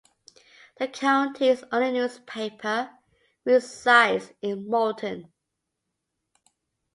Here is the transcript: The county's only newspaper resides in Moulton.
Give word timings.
The 0.79 0.87
county's 0.87 1.63
only 1.71 1.91
newspaper 1.91 2.89
resides 3.45 4.33
in 4.41 4.67
Moulton. 4.67 5.31